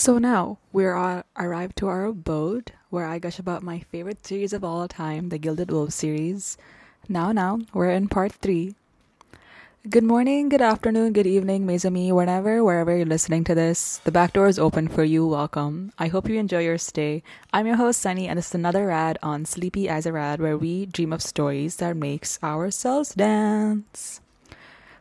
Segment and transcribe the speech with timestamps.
[0.00, 4.54] So now we're uh, arrived to our abode where I gush about my favorite series
[4.54, 6.56] of all time, the Gilded Wolf series.
[7.06, 8.76] Now, now, we're in part three.
[9.90, 13.98] Good morning, good afternoon, good evening, Mezami, whenever, wherever you're listening to this.
[13.98, 15.26] The back door is open for you.
[15.26, 15.92] Welcome.
[15.98, 17.22] I hope you enjoy your stay.
[17.52, 21.12] I'm your host, Sunny, and is another rad on Sleepy Eyes Rad, where we dream
[21.12, 24.22] of stories that makes ourselves dance.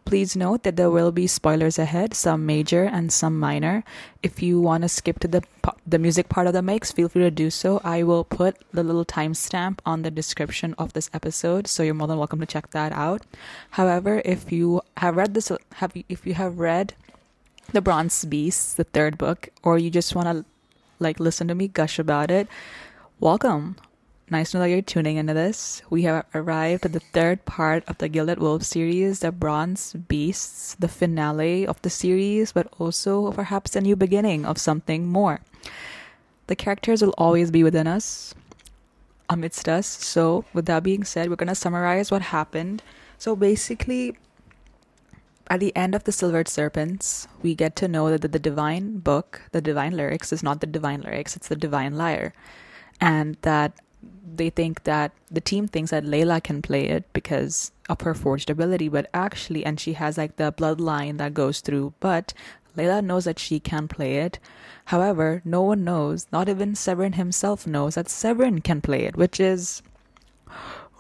[0.10, 3.84] Please note that there will be spoilers ahead, some major and some minor.
[4.24, 5.44] If you want to skip to the
[5.86, 7.80] the music part of the mix, feel free to do so.
[7.84, 12.08] I will put the little timestamp on the description of this episode, so you're more
[12.08, 13.22] than welcome to check that out.
[13.78, 16.96] However, if you have read this, have if you have read
[17.72, 20.44] the Bronzed Beast, the third book, or you just want to
[20.98, 22.48] like listen to me gush about it,
[23.20, 23.76] welcome.
[24.32, 25.82] Nice to know that you're tuning into this.
[25.90, 30.76] We have arrived at the third part of the Gilded Wolf series, the Bronzed Beasts,
[30.78, 35.42] the finale of the series, but also perhaps a new beginning of something more.
[36.46, 38.36] The characters will always be within us,
[39.32, 39.88] amidst us.
[39.88, 42.84] So, with that being said, we're going to summarize what happened.
[43.18, 44.16] So, basically,
[45.50, 49.00] at the end of the Silvered Serpents, we get to know that the, the divine
[49.00, 52.32] book, the divine lyrics, is not the divine lyrics, it's the divine lyre.
[53.02, 53.74] And that
[54.36, 58.50] they think that the team thinks that Layla can play it because of her forged
[58.50, 62.34] ability, but actually, and she has like the bloodline that goes through, but
[62.78, 64.40] Layla knows that she can play it.
[64.86, 69.40] However, no one knows, not even Severin himself knows that Severin can play it, which
[69.40, 69.82] is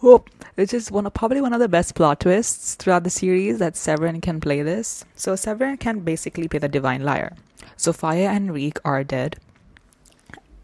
[0.03, 0.23] oh,
[0.55, 3.75] which is one of probably one of the best plot twists throughout the series that
[3.75, 5.05] Severin can play this.
[5.15, 7.35] So Severin can basically play the divine lyre.
[7.77, 9.37] Zofia and Reek are dead.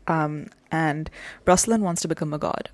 [0.08, 1.10] Um, and
[1.46, 2.70] Ruslan wants to become a god.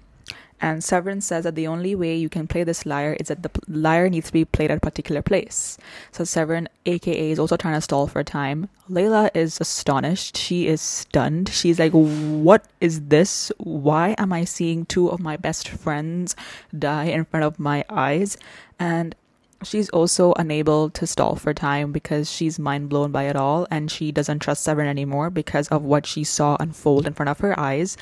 [0.63, 3.49] And Severin says that the only way you can play this lyre is that the
[3.67, 5.77] lyre needs to be played at a particular place.
[6.11, 8.69] So Severin, aka, is also trying to stall for a time.
[8.88, 10.38] Layla is astonished.
[10.38, 11.49] She is stunned.
[11.49, 13.52] She's like, What is this?
[13.57, 16.35] Why am I seeing two of my best friends
[16.77, 18.38] die in front of my eyes?
[18.79, 19.16] And
[19.63, 23.91] she's also unable to stall for time because she's mind blown by it all and
[23.91, 27.57] she doesn't trust Severin anymore because of what she saw unfold in front of her
[27.59, 27.97] eyes.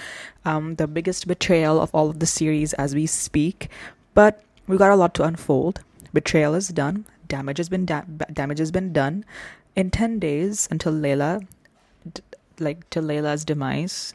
[0.46, 3.70] Um, the biggest betrayal of all of the series as we speak.
[4.14, 5.82] But we got a lot to unfold.
[6.14, 7.06] Betrayal is done.
[7.28, 9.26] Damage has been da- damage has been done.
[9.76, 11.46] In ten days until Layla,
[12.12, 12.22] d-
[12.60, 14.14] like to Layla's demise,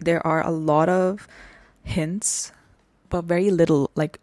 [0.00, 1.26] there are a lot of
[1.82, 2.52] hints,
[3.08, 4.20] but very little like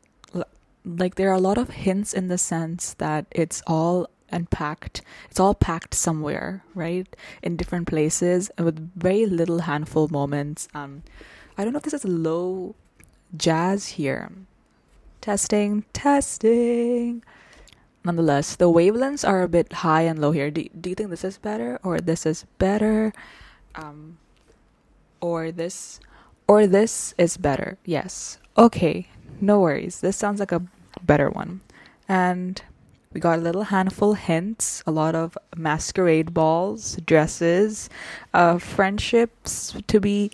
[0.86, 5.40] like there are a lot of hints in the sense that it's all unpacked it's
[5.40, 10.68] all packed somewhere right in different places with very little handful moments.
[10.74, 11.04] Um
[11.58, 12.76] i don't know if this is low
[13.36, 14.32] jazz here.
[15.20, 17.24] Testing testing.
[18.04, 20.50] Nonetheless the wavelengths are a bit high and low here.
[20.50, 23.14] Do, do you think this is better or this is better?
[23.76, 24.18] Um
[25.20, 26.00] or this
[26.48, 27.78] or this is better?
[27.86, 28.40] Yes.
[28.58, 29.08] Okay
[29.42, 30.02] no worries.
[30.02, 30.64] This sounds like a
[31.04, 31.62] better one.
[32.08, 32.62] And
[33.14, 37.90] we got a little handful hints, a lot of masquerade balls, dresses,
[38.34, 40.32] uh, friendships to be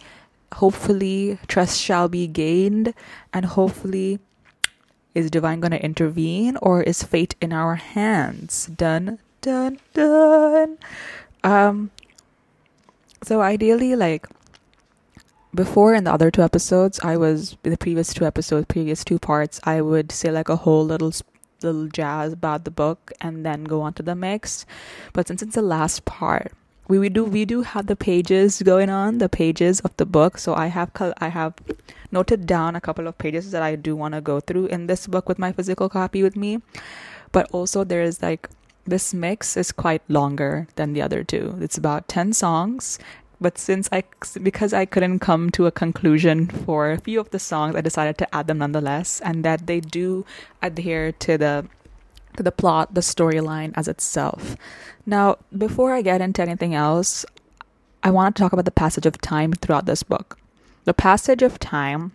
[0.53, 2.94] hopefully trust shall be gained
[3.34, 4.19] and hopefully
[5.13, 10.78] is divine going to intervene or is fate in our hands done done done
[11.44, 11.91] um
[13.23, 14.25] so ideally like
[15.57, 19.59] before in the other two episodes, I was the previous two episodes, previous two parts,
[19.63, 21.12] I would say like a whole little
[21.63, 24.67] little jazz about the book and then go on to the mix.
[25.12, 26.53] But since it's the last part,
[26.88, 30.38] we, we do we do have the pages going on, the pages of the book.
[30.38, 31.56] So I have I have
[32.12, 35.07] noted down a couple of pages that I do want to go through in this
[35.07, 36.62] book with my physical copy with me.
[37.31, 38.47] But also there is like
[38.85, 41.57] this mix is quite longer than the other two.
[41.59, 43.00] It's about 10 songs
[43.39, 44.03] but since I
[44.41, 48.17] because I couldn't come to a conclusion for a few of the songs, I decided
[48.19, 50.25] to add them nonetheless, and that they do
[50.61, 51.65] adhere to the
[52.35, 54.55] to the plot, the storyline as itself.
[55.05, 57.25] Now, before I get into anything else,
[58.03, 60.37] I want to talk about the passage of time throughout this book.
[60.85, 62.11] The passage of time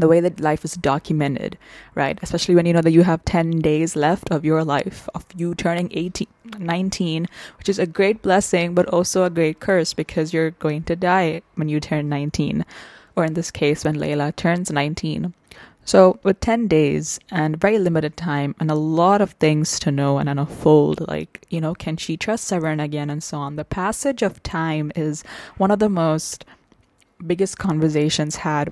[0.00, 1.58] the way that life is documented,
[1.94, 2.18] right?
[2.22, 5.54] Especially when you know that you have 10 days left of your life, of you
[5.54, 6.26] turning 18,
[6.58, 7.26] 19,
[7.58, 11.42] which is a great blessing, but also a great curse because you're going to die
[11.56, 12.64] when you turn 19,
[13.16, 15.34] or in this case, when Layla turns 19.
[15.84, 20.18] So, with 10 days and very limited time and a lot of things to know
[20.18, 24.20] and unfold, like, you know, can she trust Severin again and so on, the passage
[24.20, 25.24] of time is
[25.56, 26.44] one of the most
[27.26, 28.68] biggest conversations had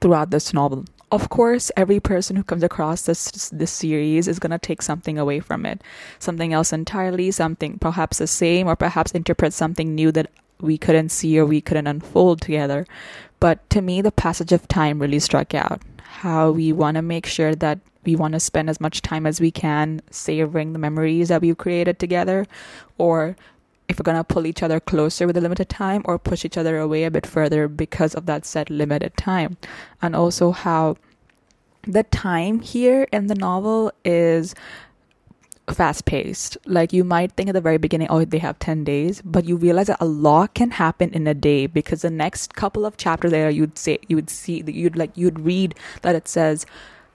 [0.00, 4.58] throughout this novel of course, every person who comes across this this series is gonna
[4.58, 5.82] take something away from it,
[6.18, 10.30] something else entirely, something perhaps the same, or perhaps interpret something new that
[10.60, 12.86] we couldn't see or we couldn't unfold together.
[13.40, 15.80] But to me, the passage of time really struck out.
[16.02, 19.40] How we want to make sure that we want to spend as much time as
[19.40, 22.46] we can savoring the memories that we've created together,
[22.98, 23.36] or
[23.90, 26.56] if we're going to pull each other closer with a limited time or push each
[26.56, 29.56] other away a bit further because of that set limited time.
[30.00, 30.96] And also how
[31.82, 34.54] the time here in the novel is
[35.68, 36.56] fast paced.
[36.66, 39.56] Like you might think at the very beginning, oh, they have 10 days, but you
[39.56, 43.32] realize that a lot can happen in a day because the next couple of chapters
[43.32, 46.64] there, you'd say, you would see you'd like, you'd read that it says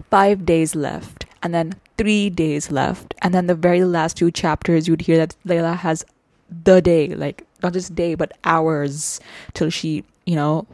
[0.10, 3.14] five days left and then three days left.
[3.22, 6.04] And then the very last two chapters, you'd hear that Layla has
[6.50, 9.20] the day, like not just day, but hours
[9.54, 10.68] till she, you know,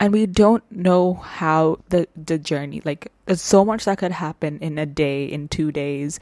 [0.00, 4.58] and we don't know how the the journey like there's so much that could happen
[4.60, 6.18] in a day in two days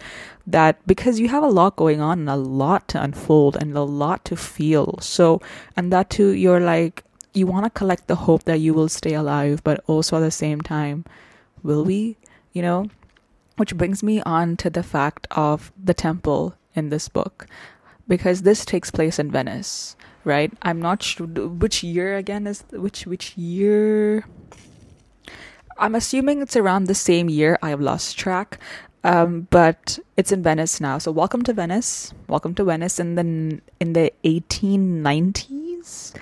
[0.47, 3.83] that because you have a lot going on and a lot to unfold and a
[3.83, 4.99] lot to feel.
[5.01, 5.41] So
[5.77, 7.05] and that too you're like
[7.35, 10.31] you want to collect the hope that you will stay alive but also at the
[10.31, 11.05] same time
[11.63, 12.17] will we
[12.53, 12.87] you know?
[13.57, 17.47] Which brings me on to the fact of the temple in this book
[18.09, 19.95] because this takes place in Venice,
[20.25, 20.53] right?
[20.63, 24.25] I'm not sure which year again is which which year.
[25.79, 27.59] I'm assuming it's around the same year.
[27.63, 28.59] I have lost track,
[29.05, 30.99] um, but it's in Venice now.
[30.99, 32.13] So welcome to Venice.
[32.27, 36.15] Welcome to Venice in the in the 1890s.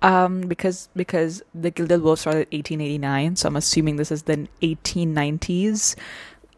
[0.00, 5.96] Um, because because the Gilded Wolf started 1889, so I'm assuming this is the 1890s,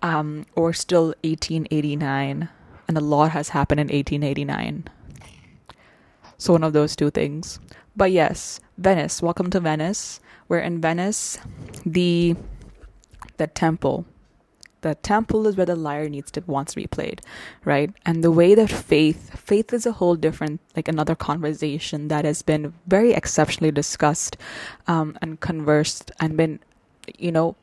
[0.03, 2.49] um, or still 1889
[2.89, 4.85] and a lot has happened in 1889.
[6.39, 7.59] So, one of those two things.
[7.97, 9.23] But yes, Venice.
[9.23, 10.21] Welcome to Venice.
[10.49, 11.39] We're in Venice.
[11.85, 12.37] The
[13.39, 14.05] the temple.
[14.83, 17.23] The temple is where the lyre needs to wants to be played,
[17.65, 17.91] right?
[18.05, 22.43] And the way that faith, faith is a whole different, like another conversation that has
[22.43, 24.37] been very exceptionally discussed,
[24.87, 26.61] um, and conversed and been,
[27.19, 27.57] you know,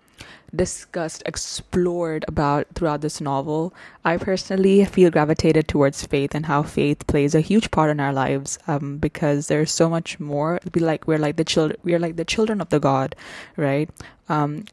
[0.55, 3.73] discussed, explored about throughout this novel.
[4.05, 8.13] I personally feel gravitated towards faith and how faith plays a huge part in our
[8.13, 8.59] lives.
[8.67, 10.59] Um, because there's so much more.
[10.73, 11.79] We like we're like the children.
[11.83, 13.15] We're like the children of the God,
[13.57, 13.89] right?
[14.29, 14.65] Um,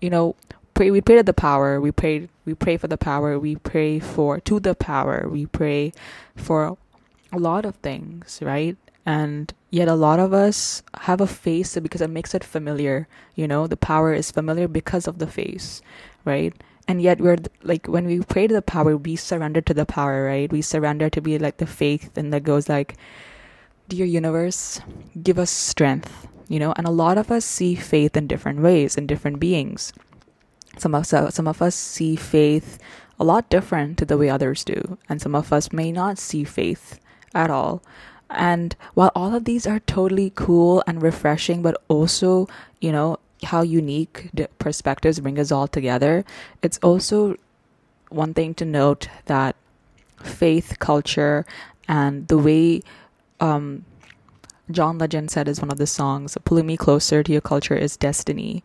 [0.00, 0.36] you know,
[0.74, 0.90] pray.
[0.90, 1.80] We pray to the power.
[1.80, 2.28] We pray.
[2.44, 3.38] We pray for the power.
[3.38, 5.28] We pray for to the power.
[5.28, 5.92] We pray
[6.36, 6.76] for
[7.32, 8.76] a lot of things, right?
[9.06, 13.46] And yet a lot of us have a face because it makes it familiar you
[13.46, 15.80] know the power is familiar because of the face
[16.24, 16.52] right?
[16.88, 20.26] And yet we're like when we pray to the power we surrender to the power
[20.26, 20.50] right?
[20.50, 22.96] We surrender to be like the faith and that goes like
[23.88, 24.80] dear universe
[25.22, 26.72] give us strength you know?
[26.76, 29.92] And a lot of us see faith in different ways in different beings.
[30.78, 32.78] Some of us some of us see faith
[33.18, 34.98] a lot different to the way others do.
[35.08, 37.00] And some of us may not see faith
[37.34, 37.82] at all
[38.30, 42.48] and while all of these are totally cool and refreshing, but also,
[42.80, 46.24] you know, how unique perspectives bring us all together,
[46.62, 47.36] it's also
[48.08, 49.56] one thing to note that
[50.22, 51.44] faith, culture,
[51.88, 52.82] and the way
[53.40, 53.84] um,
[54.70, 57.96] John Legend said is one of the songs, pulling me closer to your culture is
[57.96, 58.64] destiny,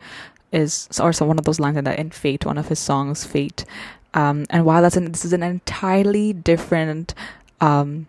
[0.52, 3.24] is or so one of those lines in that in Fate, one of his songs,
[3.25, 3.66] Fate.
[4.13, 7.13] Um, and while that's an, this is an entirely different
[7.62, 8.08] um,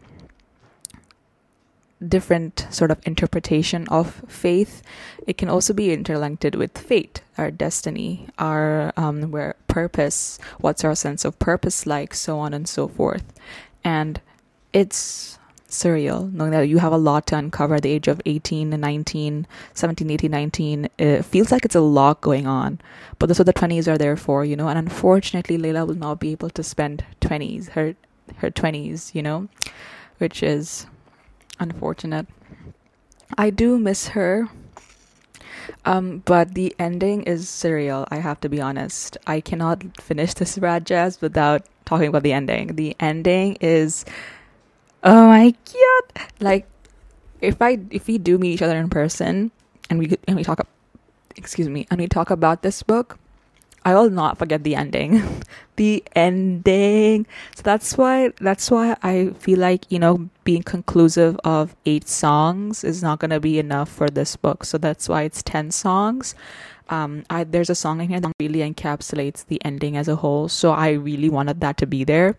[2.09, 4.83] different sort of interpretation of faith.
[5.27, 10.95] It can also be interlinked with fate, our destiny, our um, where purpose, what's our
[10.95, 13.25] sense of purpose like, so on and so forth.
[13.85, 14.21] And
[14.73, 15.39] it's
[15.73, 18.83] surreal knowing that you have a lot to uncover at the age of 18 and
[18.83, 22.79] 19 17 18 19 it feels like it's a lot going on
[23.19, 26.21] but that's what the 20s are there for you know and unfortunately layla will not
[26.21, 27.95] be able to spend 20s her
[28.37, 29.49] her 20s you know
[30.19, 30.87] which is
[31.63, 32.27] unfortunate.
[33.39, 34.49] I do miss her.
[35.85, 39.17] Um, but the ending is surreal, I have to be honest.
[39.27, 42.75] I cannot finish this Rad Jazz without talking about the ending.
[42.75, 44.05] The ending is
[45.03, 46.27] oh my god.
[46.41, 46.67] Like
[47.41, 49.51] if I if we do meet each other in person
[49.91, 50.67] and we and we talk
[51.37, 53.19] excuse me, and we talk about this book,
[53.85, 55.43] I will not forget the ending.
[55.77, 57.27] the ending.
[57.57, 62.85] So that's why that's why I feel like, you know, being conclusive of 8 songs
[62.85, 64.65] is not to be enough for this book.
[64.65, 66.35] So that's why it's 10 songs.
[66.89, 70.49] Um I there's a song in here that really encapsulates the ending as a whole.
[70.49, 72.37] So I really wanted that to be there.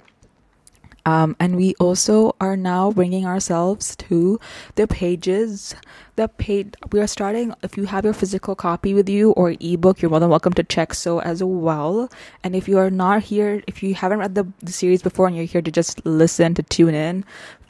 [1.05, 4.39] Um, and we also are now bringing ourselves to
[4.75, 5.75] the pages.
[6.15, 7.53] The page we are starting.
[7.61, 10.63] If you have your physical copy with you or ebook, you're more than welcome to
[10.63, 12.09] check so as well.
[12.43, 15.35] And if you are not here, if you haven't read the, the series before and
[15.35, 17.25] you're here to just listen to tune in,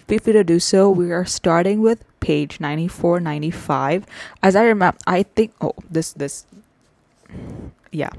[0.08, 0.90] feel free to do so.
[0.90, 4.06] We are starting with page 94, 95.
[4.44, 5.54] As I remember, I think.
[5.60, 6.46] Oh, this this.
[7.92, 8.12] Yeah.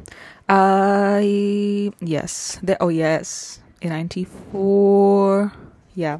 [0.49, 1.21] Uh.
[1.23, 2.59] Yes.
[2.62, 5.53] The, oh yes 94
[5.95, 6.19] yeah.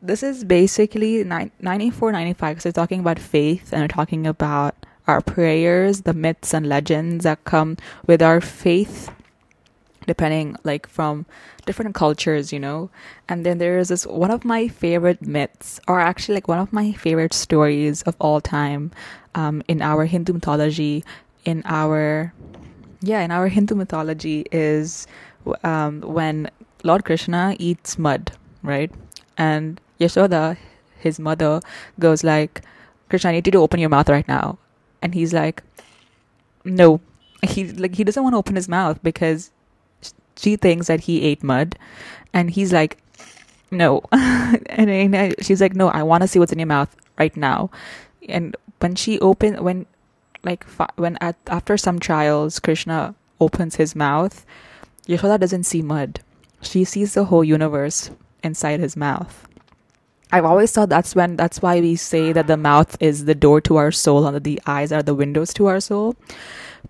[0.00, 4.74] This is basically 94 95 because they're talking about faith and they're talking about
[5.06, 9.10] our prayers the myths and legends that come with our faith
[10.06, 11.26] depending like from
[11.66, 12.90] different cultures you know?
[13.28, 16.72] And then there is this one of my favorite myths or actually like one of
[16.72, 18.92] my favorite stories of all time
[19.34, 21.04] um, in our hindu mythology
[21.44, 22.32] in our
[23.00, 25.06] yeah in our hindu mythology is
[25.64, 26.50] um, when
[26.82, 28.90] Lord Krishna eats mud, right?
[29.36, 30.56] And Yashoda,
[30.98, 31.60] his mother,
[31.98, 32.62] goes like,
[33.08, 34.58] Krishna, I need you to open your mouth right now.
[35.02, 35.62] And he's like,
[36.64, 37.00] no.
[37.42, 39.52] He like he doesn't want to open his mouth because
[40.36, 41.78] she thinks that he ate mud,
[42.32, 42.98] and he's like,
[43.70, 44.02] no.
[44.12, 47.70] and, and she's like, no, I want to see what's in your mouth right now.
[48.28, 49.86] And when she open when
[50.42, 50.64] like
[50.96, 54.44] when at after some trials, Krishna opens his mouth
[55.08, 56.20] Yashoda doesn't see mud.
[56.60, 58.10] She sees the whole universe
[58.42, 59.48] inside his mouth.
[60.30, 63.60] I've always thought that's when that's why we say that the mouth is the door
[63.62, 66.16] to our soul and that the eyes are the windows to our soul.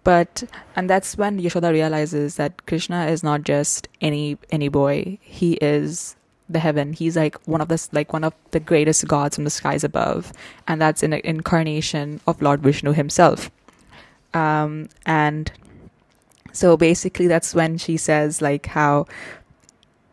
[0.02, 0.42] But
[0.74, 5.18] and that's when Yashoda realizes that Krishna is not just any any boy.
[5.22, 6.16] He is
[6.48, 6.92] the heaven.
[6.92, 10.32] He's like one of the like one of the greatest gods from the skies above,
[10.66, 13.50] and that's an incarnation of Lord Vishnu himself.
[14.34, 15.50] Um, and
[16.52, 19.06] so basically, that's when she says, like, how,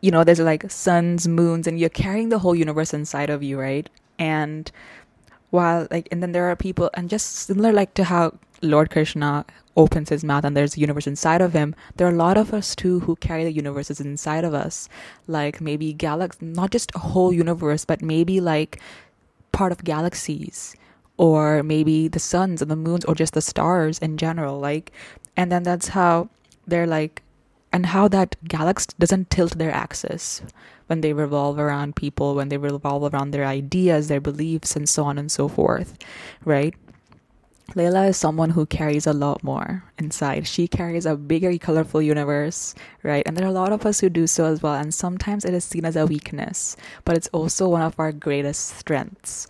[0.00, 3.58] you know, there's like suns, moons, and you're carrying the whole universe inside of you,
[3.58, 3.88] right?
[4.18, 4.70] And
[5.50, 9.44] while, like, and then there are people, and just similar, like, to how Lord Krishna
[9.76, 12.54] opens his mouth and there's a universe inside of him, there are a lot of
[12.54, 14.88] us too who carry the universes inside of us.
[15.26, 18.80] Like, maybe galaxies, not just a whole universe, but maybe like
[19.52, 20.74] part of galaxies
[21.16, 24.92] or maybe the suns and the moons or just the stars in general like
[25.36, 26.28] and then that's how
[26.66, 27.22] they're like
[27.72, 30.40] and how that galaxy doesn't tilt their axis
[30.86, 35.04] when they revolve around people, when they revolve around their ideas, their beliefs, and so
[35.04, 35.98] on and so forth,
[36.44, 36.74] right?
[37.74, 40.46] Layla is someone who carries a lot more inside.
[40.46, 43.24] She carries a bigger, colorful universe, right?
[43.26, 44.74] And there are a lot of us who do so as well.
[44.74, 48.78] And sometimes it is seen as a weakness, but it's also one of our greatest
[48.78, 49.48] strengths.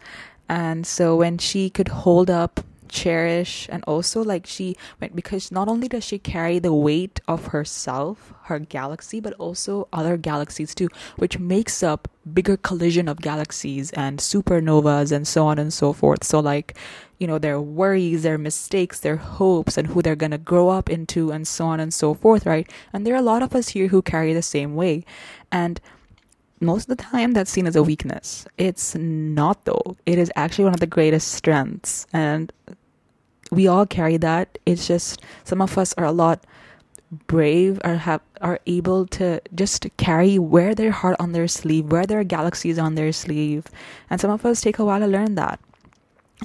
[0.48, 5.68] And so when she could hold up cherish and also like she went because not
[5.68, 10.88] only does she carry the weight of herself her galaxy but also other galaxies too
[11.16, 16.24] which makes up bigger collision of galaxies and supernovas and so on and so forth.
[16.24, 16.76] So like
[17.18, 20.90] you know their worries their mistakes their hopes and who they're going to grow up
[20.90, 22.70] into and so on and so forth right?
[22.92, 25.04] And there are a lot of us here who carry the same way.
[25.52, 25.80] And
[26.60, 28.46] most of the time that's seen as a weakness.
[28.58, 29.96] It's not though.
[30.06, 32.52] It is actually one of the greatest strengths and
[33.50, 34.58] we all carry that.
[34.66, 36.44] It's just some of us are a lot
[37.28, 42.04] brave or have are able to just carry wear their heart on their sleeve, wear
[42.04, 43.66] their galaxies on their sleeve.
[44.10, 45.60] And some of us take a while to learn that.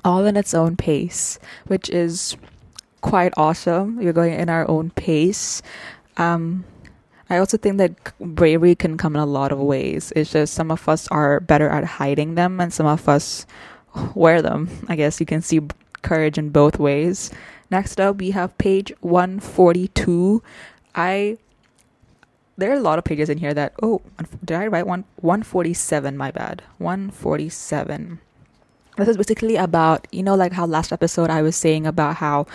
[0.06, 1.38] All in its own pace,
[1.68, 2.38] which is
[3.02, 3.98] quite awesome.
[3.98, 5.62] We're going in our own pace.
[6.18, 6.64] Um,
[7.32, 10.12] I also think that bravery can come in a lot of ways.
[10.18, 13.46] It's just some of us are better at hiding them, and some of us
[14.14, 14.68] wear them.
[14.90, 15.62] I guess you can see
[16.02, 17.32] courage in both ways.
[17.72, 20.44] Next up, we have page 142.
[20.94, 21.38] I
[22.58, 24.02] there are a lot of pages in here that oh
[24.44, 28.20] did I write one 147 my bad 147
[29.02, 32.46] this is basically about you know like how last episode i was saying about how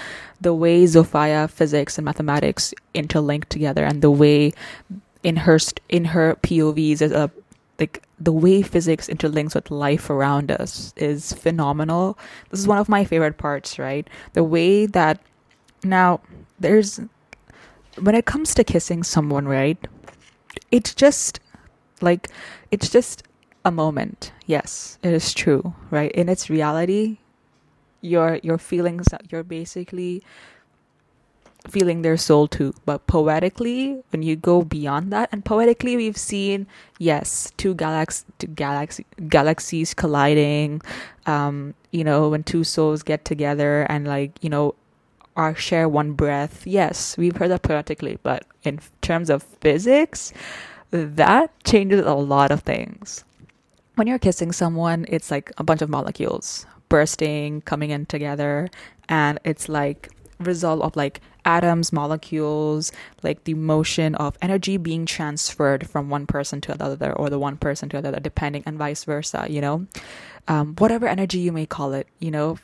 [0.40, 4.52] the way zofia physics and mathematics interlink together and the way
[5.22, 7.30] in her in her povs is a
[7.78, 12.18] like the way physics interlinks with life around us is phenomenal.
[12.50, 14.08] This is one of my favorite parts right?
[14.32, 15.20] The way that
[15.84, 16.20] now
[16.58, 17.00] there's
[18.00, 19.78] when it comes to kissing someone right
[20.70, 21.40] it's just
[22.00, 22.28] like
[22.70, 23.22] it's just
[23.66, 24.32] a moment.
[24.46, 26.12] Yes, it is true, right?
[26.12, 27.18] In its reality,
[28.00, 30.22] your your feelings you're basically
[31.68, 32.72] feeling their soul too.
[32.86, 36.68] But poetically, when you go beyond that, and poetically, we've seen
[36.98, 40.80] yes, two galax two galaxy galaxies colliding.
[41.26, 44.76] Um, you know, when two souls get together and like you know,
[45.36, 46.66] are share one breath.
[46.66, 50.32] Yes, we've heard that poetically, but in terms of physics,
[50.92, 53.24] that changes a lot of things.
[53.96, 58.68] When you're kissing someone, it's like a bunch of molecules bursting, coming in together,
[59.08, 65.88] and it's like result of like atoms, molecules, like the motion of energy being transferred
[65.88, 69.46] from one person to another or the one person to another, depending and vice versa,
[69.48, 69.86] you know?
[70.46, 72.58] Um, whatever energy you may call it, you know,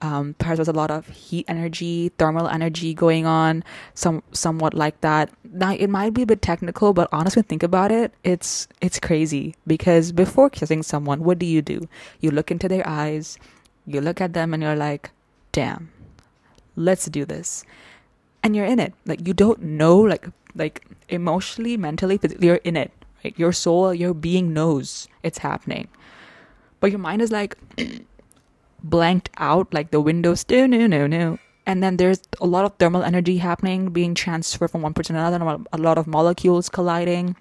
[0.00, 3.64] um, perhaps there's a lot of heat energy, thermal energy going on,
[3.94, 5.30] some somewhat like that.
[5.44, 9.56] Now it might be a bit technical, but honestly, think about it, it's it's crazy
[9.66, 11.88] because before kissing someone, what do you do?
[12.20, 13.38] You look into their eyes,
[13.86, 15.10] you look at them, and you're like,
[15.50, 15.90] "Damn,
[16.76, 17.64] let's do this,"
[18.42, 18.94] and you're in it.
[19.04, 22.92] Like you don't know, like like emotionally, mentally, physically, you're in it.
[23.24, 23.34] Right?
[23.36, 25.88] Your soul, your being knows it's happening,
[26.78, 27.56] but your mind is like.
[28.82, 32.74] Blanked out like the windows no no no no and then there's a lot of
[32.78, 37.36] thermal energy happening being transferred from one person to another a lot of molecules colliding.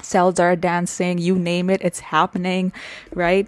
[0.00, 2.72] Cells are dancing you name it it's happening
[3.12, 3.46] right?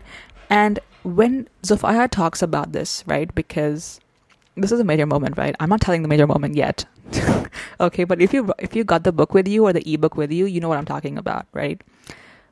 [0.51, 3.99] And when Zofia talks about this right because
[4.57, 5.57] this is a major moment right?
[5.59, 6.85] I'm not telling the major moment yet.
[7.81, 10.31] Okay but if you if you got the book with you or the ebook with
[10.31, 11.81] you you know what i'm talking about right?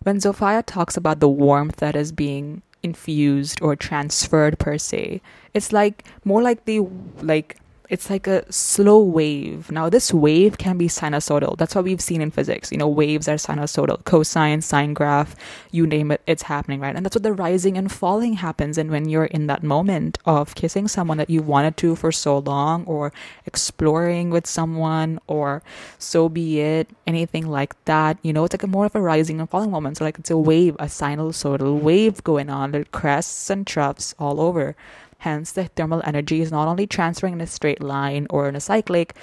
[0.04, 5.20] When Zofia talks about the warmth that is being infused or transferred per se.
[5.54, 6.80] It's like more like the
[7.22, 7.58] like
[7.88, 9.70] it's like a slow wave.
[9.70, 11.56] Now, this wave can be sinusoidal.
[11.56, 12.70] That's what we've seen in physics.
[12.70, 15.34] You know, waves are sinusoidal, cosine, sine graph,
[15.70, 16.94] you name it, it's happening, right?
[16.94, 18.76] And that's what the rising and falling happens.
[18.76, 22.38] And when you're in that moment of kissing someone that you wanted to for so
[22.38, 23.12] long, or
[23.46, 25.62] exploring with someone, or
[25.98, 29.40] so be it, anything like that, you know, it's like a more of a rising
[29.40, 29.96] and falling moment.
[29.96, 34.40] So, like, it's a wave, a sinusoidal wave going on, the crests and troughs all
[34.40, 34.76] over.
[35.18, 38.60] Hence, the thermal energy is not only transferring in a straight line or in a
[38.60, 39.14] cyclic,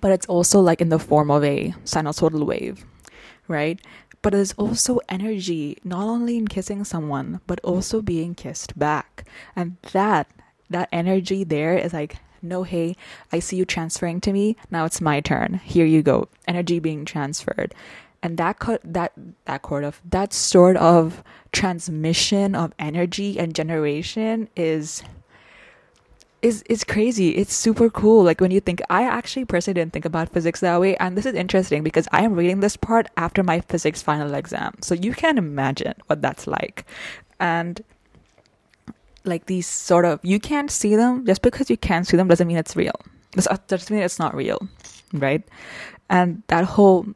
[0.00, 2.84] but it's also like in the form of a sinusoidal wave,
[3.48, 3.80] right?
[4.22, 9.26] But there's also energy, not only in kissing someone, but also being kissed back.
[9.56, 10.28] And that,
[10.68, 12.96] that energy there is like, no, hey,
[13.32, 14.56] I see you transferring to me.
[14.70, 15.60] Now it's my turn.
[15.64, 16.28] Here you go.
[16.46, 17.74] Energy being transferred
[18.22, 19.12] and that co- that
[19.46, 21.22] that sort of that sort of
[21.52, 25.02] transmission of energy and generation is
[26.42, 27.30] is is crazy.
[27.36, 28.22] It's super cool.
[28.24, 31.26] Like when you think I actually personally didn't think about physics that way and this
[31.26, 34.74] is interesting because I am reading this part after my physics final exam.
[34.80, 36.86] So you can imagine what that's like.
[37.38, 37.82] And
[39.24, 42.46] like these sort of you can't see them just because you can't see them doesn't
[42.46, 42.98] mean it's real.
[43.32, 44.58] Doesn't mean it's not real,
[45.12, 45.42] right?
[46.08, 47.06] And that whole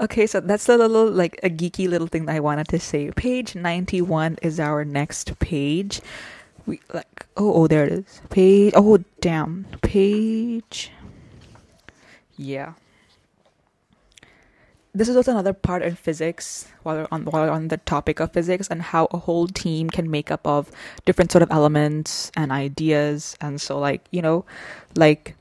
[0.00, 3.10] Okay, so that's a little like a geeky little thing that I wanted to say.
[3.10, 6.00] Page 91 is our next page.
[6.66, 8.20] We like oh oh there it is.
[8.30, 9.66] Page oh damn.
[9.82, 10.92] Page
[12.36, 12.74] Yeah.
[14.94, 18.20] This is also another part in physics while we're on while we're on the topic
[18.20, 20.70] of physics and how a whole team can make up of
[21.06, 24.44] different sort of elements and ideas and so like, you know,
[24.94, 25.34] like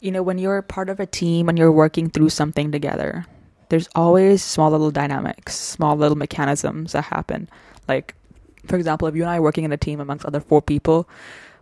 [0.00, 3.24] you know when you're part of a team and you're working through something together
[3.68, 7.48] there's always small little dynamics, small little mechanisms that happen.
[7.88, 8.14] Like,
[8.66, 11.08] for example, if you and I are working in a team amongst other four people,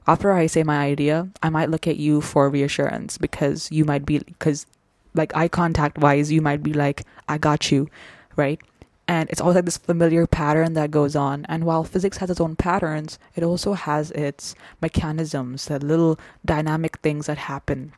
[0.07, 4.05] after I say my idea, I might look at you for reassurance because you might
[4.05, 4.67] be, because
[5.14, 7.88] like eye contact wise, you might be like, I got you,
[8.37, 8.61] right?
[9.07, 11.45] And it's always like this familiar pattern that goes on.
[11.47, 16.99] And while physics has its own patterns, it also has its mechanisms, the little dynamic
[16.99, 17.93] things that happen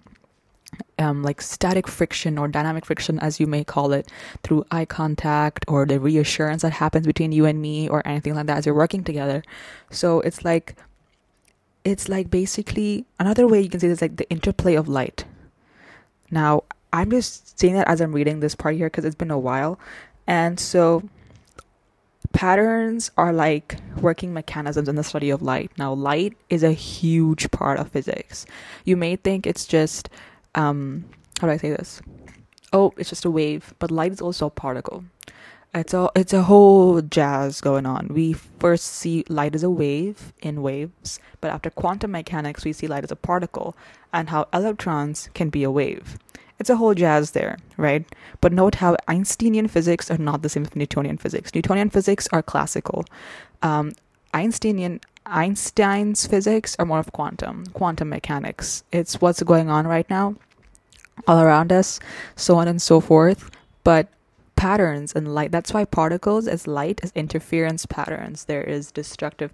[0.99, 4.11] um, like static friction or dynamic friction, as you may call it,
[4.43, 8.47] through eye contact or the reassurance that happens between you and me or anything like
[8.47, 9.43] that as you're working together.
[9.91, 10.75] So it's like,
[11.85, 15.25] it's like basically another way you can say this like the interplay of light.
[16.31, 19.39] Now, I'm just saying that as I'm reading this part here because it's been a
[19.39, 19.79] while.
[20.27, 21.09] And so
[22.33, 25.71] patterns are like working mechanisms in the study of light.
[25.77, 28.47] Now, light is a huge part of physics.
[28.85, 30.09] You may think it's just
[30.57, 31.05] um
[31.41, 32.01] how do I say this?
[32.73, 35.05] Oh, it's just a wave, but light is also a particle.
[35.75, 38.09] It's a it's a whole jazz going on.
[38.09, 42.87] We first see light as a wave in waves, but after quantum mechanics, we see
[42.87, 43.77] light as a particle,
[44.13, 46.17] and how electrons can be a wave.
[46.59, 48.07] It's a whole jazz there, right?
[48.41, 51.55] But note how Einsteinian physics are not the same as Newtonian physics.
[51.55, 53.05] Newtonian physics are classical.
[53.61, 53.93] Um,
[54.33, 58.85] Einsteinian Einstein's physics are more of quantum, quantum mechanics.
[58.93, 60.37] It's what's going on right now
[61.27, 62.01] all around us,
[62.37, 63.51] so on and so forth.
[63.85, 64.09] But
[64.57, 68.45] patterns and light, that's why particles as light as interference patterns.
[68.45, 69.53] There is destructive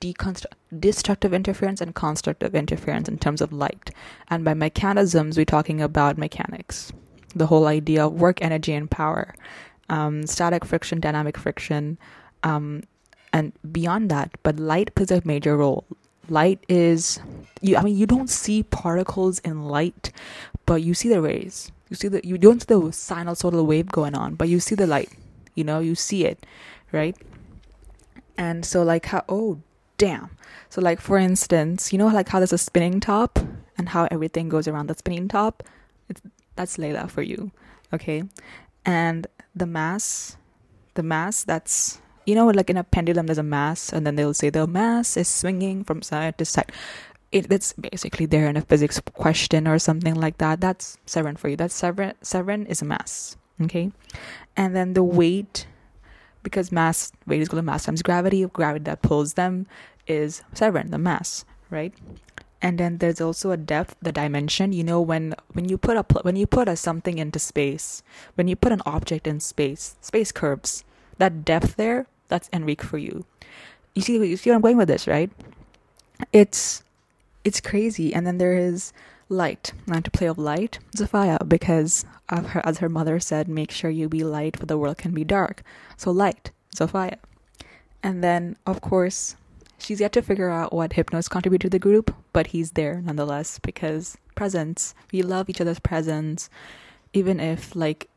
[0.00, 3.90] deconstruct destructive interference and constructive interference in terms of light.
[4.28, 6.92] And by mechanisms we're talking about mechanics.
[7.34, 9.34] the whole idea of work, energy, and power,
[9.88, 11.98] um, static friction, dynamic friction,
[12.42, 12.82] um,
[13.32, 14.30] and beyond that.
[14.42, 15.84] But light plays a major role.
[16.30, 17.20] Light is,
[17.60, 17.76] you.
[17.76, 20.12] I mean, you don't see particles in light,
[20.64, 21.72] but you see the rays.
[21.88, 24.86] You see the you don't see the sinusoidal wave going on, but you see the
[24.86, 25.10] light.
[25.54, 26.46] You know, you see it,
[26.92, 27.16] right?
[28.38, 29.24] And so, like, how?
[29.28, 29.60] Oh,
[29.98, 30.30] damn.
[30.70, 33.38] So, like, for instance, you know, like how there's a spinning top
[33.76, 35.62] and how everything goes around the spinning top.
[36.08, 36.22] It's,
[36.56, 37.50] that's Layla for you,
[37.92, 38.22] okay?
[38.86, 40.36] And the mass,
[40.94, 44.34] the mass that's you know, like in a pendulum, there's a mass, and then they'll
[44.34, 46.70] say the mass is swinging from side to side.
[47.32, 50.60] It, it's basically there in a physics question or something like that.
[50.60, 51.56] That's Severin for you.
[51.56, 52.14] That's Severin.
[52.22, 53.36] Severin is a mass.
[53.62, 53.92] Okay,
[54.56, 55.66] and then the weight,
[56.42, 58.44] because mass weight is equal to mass times gravity.
[58.46, 59.66] Gravity that pulls them
[60.06, 61.94] is Severin, the mass, right?
[62.62, 64.72] And then there's also a depth, the dimension.
[64.72, 68.02] You know, when when you put a when you put a something into space,
[68.34, 70.84] when you put an object in space, space curves.
[71.20, 73.24] That depth there that's Enrique for you.
[73.94, 75.30] You see, you see where I'm going with this, right?
[76.32, 76.82] It's
[77.44, 78.92] it's crazy, and then there is
[79.28, 79.72] light.
[79.86, 83.90] And to play of light, Zofia, because of her, as her mother said, make sure
[83.90, 85.62] you be light, for the world can be dark.
[85.96, 87.16] So light, Zofia.
[88.02, 89.36] And then, of course,
[89.78, 93.58] she's yet to figure out what Hypnos contributed to the group, but he's there nonetheless
[93.58, 94.94] because presence.
[95.12, 96.50] We love each other's presence,
[97.12, 98.08] even if like,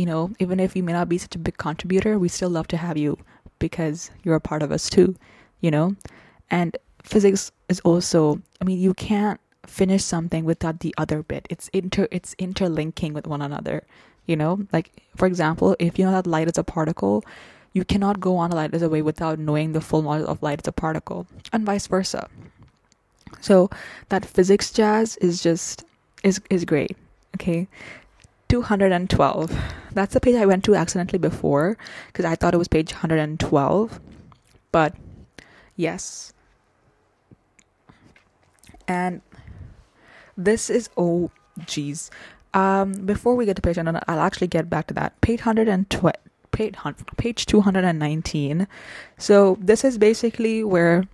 [0.00, 2.66] you know, even if you may not be such a big contributor, we still love
[2.68, 3.18] to have you
[3.58, 5.14] because you're a part of us too,
[5.60, 5.94] you know?
[6.50, 11.46] And physics is also, I mean, you can't finish something without the other bit.
[11.50, 13.82] It's inter it's interlinking with one another,
[14.24, 14.66] you know?
[14.72, 17.22] Like for example, if you know that light is a particle,
[17.74, 20.42] you cannot go on a light as a way without knowing the full model of
[20.42, 22.26] light as a particle, and vice versa.
[23.42, 23.68] So
[24.08, 25.84] that physics jazz is just
[26.24, 26.96] is is great.
[27.36, 27.68] Okay.
[28.50, 29.56] 212.
[29.92, 34.00] That's the page I went to accidentally before because I thought it was page 112.
[34.72, 34.94] But
[35.76, 36.32] yes.
[38.86, 39.22] And
[40.36, 41.30] this is oh
[41.64, 42.10] geez.
[42.52, 45.20] Um before we get to page I'll actually get back to that.
[45.20, 46.12] Page 112
[46.50, 46.74] page,
[47.16, 48.66] page 219.
[49.18, 51.04] So this is basically where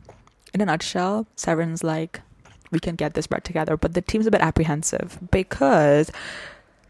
[0.54, 2.20] in a nutshell, Severin's like
[2.70, 6.10] we can get this back together, but the team's a bit apprehensive because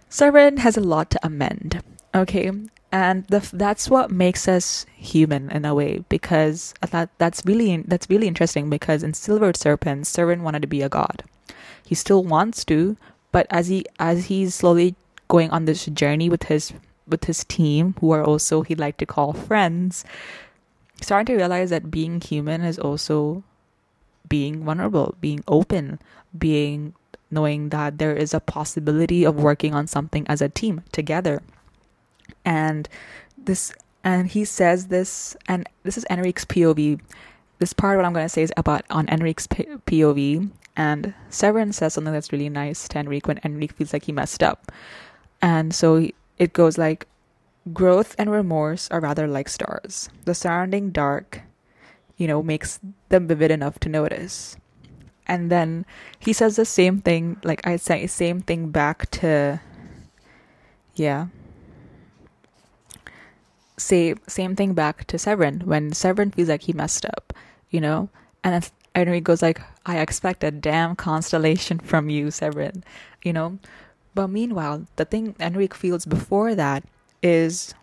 [0.08, 1.82] Severin has a lot to amend.
[2.14, 2.50] Okay,
[2.92, 8.08] and the, that's what makes us human in a way because that that's really that's
[8.08, 11.24] really interesting because in Silvered Serpent, Severin wanted to be a god.
[11.84, 12.96] He still wants to,
[13.32, 14.94] but as he as he's slowly
[15.28, 16.72] going on this journey with his
[17.06, 20.04] with his team, who are also he'd like to call friends,
[21.02, 23.42] starting to realize that being human is also
[24.28, 25.98] being vulnerable, being open,
[26.36, 26.94] being
[27.30, 31.42] knowing that there is a possibility of working on something as a team together.
[32.44, 32.88] And
[33.36, 33.72] this
[34.04, 37.00] and he says this and this is Enrique's POV.
[37.58, 41.94] This part what I'm going to say is about on Enrique's POV and Severin says
[41.94, 44.70] something that's really nice to Enrique when Enrique feels like he messed up.
[45.40, 46.08] And so
[46.38, 47.06] it goes like
[47.72, 50.08] growth and remorse are rather like stars.
[50.24, 51.40] The surrounding dark,
[52.16, 54.56] you know, makes them vivid enough to notice
[55.28, 55.84] and then
[56.18, 59.60] he says the same thing like i say same thing back to
[60.94, 61.26] yeah
[63.78, 67.32] say same thing back to Severin when Severin feels like he messed up,
[67.70, 68.08] you know,
[68.42, 72.84] and Enrique goes like, "I expect a damn constellation from you, Severin,"
[73.22, 73.58] you know.
[74.14, 76.84] But meanwhile, the thing Enrique feels before that
[77.22, 77.74] is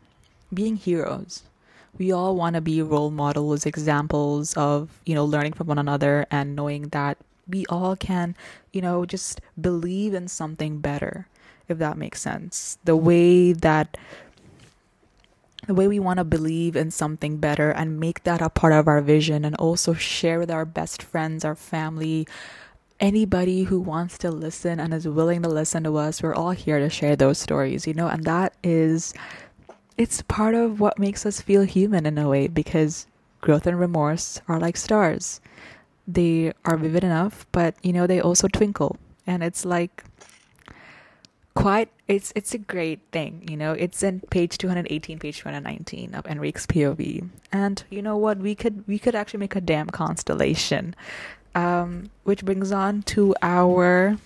[0.53, 1.43] being heroes.
[1.97, 6.25] We all want to be role models, examples of you know learning from one another
[6.31, 8.35] and knowing that we all can,
[8.71, 11.27] you know, just believe in something better,
[11.67, 12.77] if that makes sense.
[12.83, 13.97] The way that
[15.67, 18.87] the way we want to believe in something better and make that a part of
[18.87, 22.27] our vision and also share with our best friends, our family,
[22.99, 26.21] anybody who wants to listen and is willing to listen to us.
[26.21, 29.13] We're all here to share those stories, you know, and that is
[29.97, 33.07] it's part of what makes us feel human in a way because
[33.41, 35.39] growth and remorse are like stars
[36.07, 40.03] they are vivid enough, but you know they also twinkle, and it's like
[41.55, 43.73] quite it's it's a great thing you know?
[43.73, 48.39] It's in page 218 page 219 of enrique's pov and you know what?
[48.39, 50.95] We could we could actually make a damn constellation
[51.55, 54.17] um which brings on to our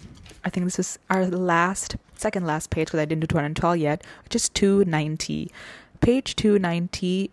[0.46, 4.04] i think this is our last second last page because i didn't do 212 yet
[4.24, 5.52] which is 290
[6.00, 7.32] page 290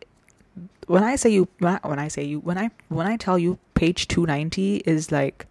[0.86, 4.08] when I say you when I say you when I when I tell you page
[4.08, 5.46] 290 is like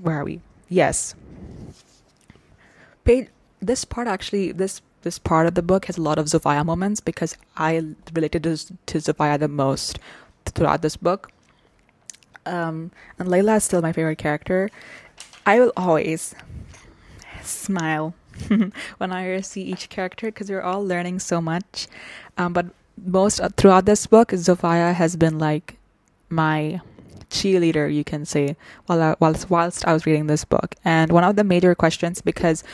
[0.00, 0.40] where are we?
[0.68, 1.14] Yes.
[3.04, 3.28] Page
[3.60, 7.00] this part actually this this part of the book has a lot of Zofia moments
[7.00, 9.98] because I related to, to Zofia the most
[10.46, 11.30] throughout this book.
[12.46, 14.70] Um, and Layla is still my favorite character.
[15.46, 16.34] I will always
[17.42, 18.14] smile
[18.98, 21.86] when I see each character because we're all learning so much.
[22.38, 25.76] Um, but most uh, throughout this book, Zofia has been like
[26.28, 26.80] my
[27.30, 30.74] cheerleader, you can say, while I, whilst whilst I was reading this book.
[30.84, 32.64] And one of the major questions, because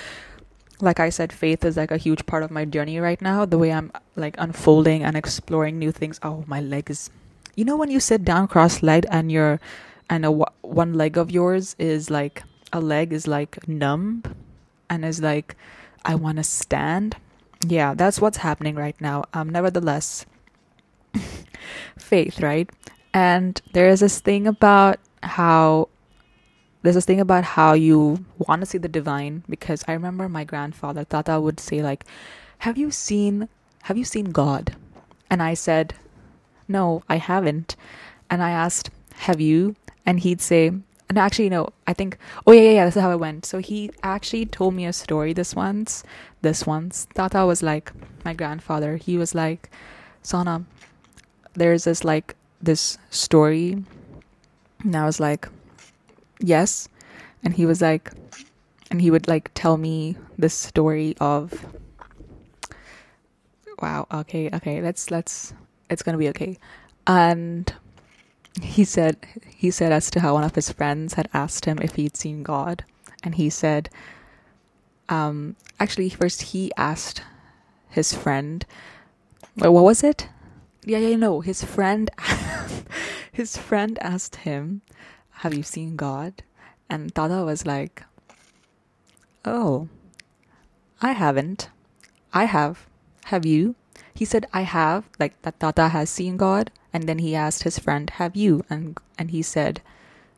[0.80, 3.44] like I said, faith is like a huge part of my journey right now.
[3.44, 6.18] The way I'm like unfolding and exploring new things.
[6.22, 7.10] Oh, my leg is.
[7.56, 9.60] You know when you sit down cross-legged and your
[10.08, 14.22] and a one leg of yours is like a leg is like numb
[14.88, 15.56] and is like
[16.04, 17.16] I want to stand.
[17.66, 19.24] Yeah, that's what's happening right now.
[19.34, 20.26] Um nevertheless
[21.98, 22.70] faith, right?
[23.12, 25.88] And there is this thing about how
[26.82, 30.44] there's this thing about how you want to see the divine because I remember my
[30.44, 32.04] grandfather Tata would say like,
[32.60, 33.48] "Have you seen
[33.84, 34.76] have you seen God?"
[35.28, 35.94] And I said,
[36.68, 37.76] "No, I haven't."
[38.30, 38.90] And I asked,
[39.28, 40.72] "Have you?" And he'd say,
[41.10, 43.44] and actually no, I think oh yeah yeah yeah, this is how it went.
[43.44, 46.02] So he actually told me a story this once.
[46.40, 47.06] This once.
[47.14, 47.92] Tata was like
[48.24, 48.96] my grandfather.
[48.96, 49.68] He was like,
[50.22, 50.64] "Sana,
[51.52, 53.84] there's this like this story."
[54.82, 55.46] And I was like,
[56.40, 56.88] yes
[57.44, 58.10] and he was like
[58.90, 61.66] and he would like tell me this story of
[63.80, 65.54] wow okay okay let's let's
[65.88, 66.58] it's gonna be okay
[67.06, 67.74] and
[68.62, 71.94] he said he said as to how one of his friends had asked him if
[71.94, 72.84] he'd seen god
[73.22, 73.88] and he said
[75.08, 77.22] um actually first he asked
[77.88, 78.66] his friend
[79.54, 80.28] what was it
[80.84, 82.10] yeah yeah no his friend
[83.32, 84.82] his friend asked him
[85.40, 86.42] have you seen God?
[86.90, 88.02] And Tata was like,
[89.42, 89.88] Oh,
[91.00, 91.70] I haven't.
[92.34, 92.86] I have.
[93.32, 93.74] Have you?
[94.20, 96.70] He said, I have, like that Tata has seen God.
[96.92, 98.62] And then he asked his friend, Have you?
[98.68, 99.80] And and he said,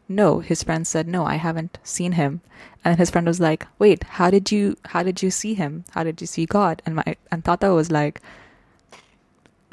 [0.08, 0.38] No.
[0.38, 2.42] His friend said, No, I haven't seen him.
[2.84, 5.84] And his friend was like, Wait, how did you how did you see him?
[5.90, 6.80] How did you see God?
[6.86, 8.20] And my and Tata was like,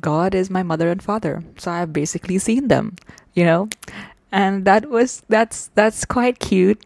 [0.02, 1.44] God is my mother and father.
[1.58, 2.96] So I've basically seen them,
[3.36, 3.70] you know?
[4.32, 6.84] and that was that's that's quite cute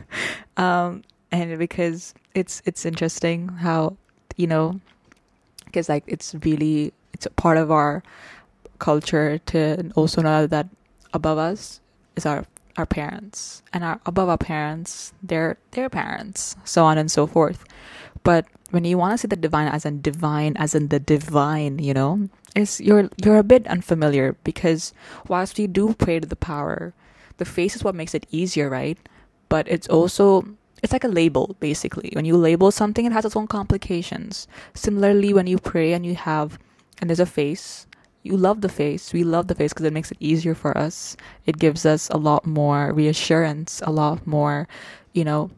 [0.56, 3.96] um and because it's it's interesting how
[4.36, 4.80] you know
[5.68, 8.02] because like it's really it's a part of our
[8.78, 10.68] culture to also know that
[11.12, 11.80] above us
[12.16, 12.44] is our
[12.76, 17.64] our parents and our above our parents their their parents so on and so forth
[18.22, 21.78] but when you want to see the divine as in divine as in the divine
[21.78, 22.28] you know
[22.58, 24.92] is you're you're a bit unfamiliar because
[25.28, 26.92] whilst we do pray to the power,
[27.38, 28.98] the face is what makes it easier, right?
[29.48, 30.44] But it's also
[30.82, 32.10] it's like a label basically.
[32.14, 34.48] When you label something, it has its own complications.
[34.74, 36.58] Similarly, when you pray and you have
[37.00, 37.86] and there's a face,
[38.22, 39.12] you love the face.
[39.12, 41.16] We love the face because it makes it easier for us.
[41.46, 44.68] It gives us a lot more reassurance, a lot more,
[45.12, 45.50] you know,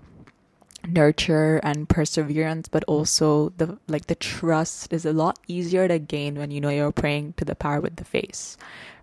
[0.89, 6.37] nurture and perseverance but also the like the trust is a lot easier to gain
[6.37, 8.57] when you know you're praying to the power with the face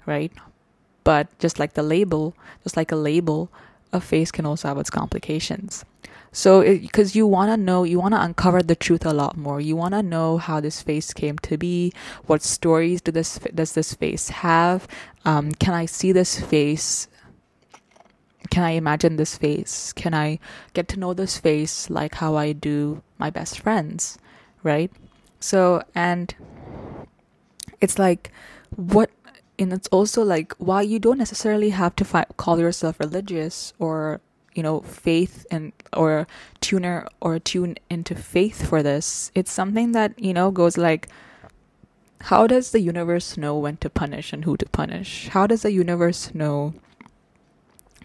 [0.06, 0.32] right
[1.04, 3.52] but just like the label just like a label
[3.94, 5.86] a face can also have its complications
[6.32, 9.62] so because you want to know you want to uncover the truth a lot more
[9.62, 11.92] you want to know how this face came to be
[12.26, 14.88] what stories do this does this face have
[15.26, 17.08] um, can i see this face
[18.50, 19.94] can I imagine this face?
[19.94, 20.40] Can I
[20.74, 24.18] get to know this face like how I do my best friends?
[24.64, 24.92] Right?
[25.40, 26.34] So, and
[27.82, 28.32] it's like,
[28.76, 29.10] what,
[29.60, 34.22] and it's also like, why you don't necessarily have to fi- call yourself religious or,
[34.54, 36.28] you know, faith and, or
[36.62, 41.10] tuner or tune into faith for this, it's something that, you know, goes like,
[42.22, 45.28] how does the universe know when to punish and who to punish?
[45.30, 46.74] How does the universe know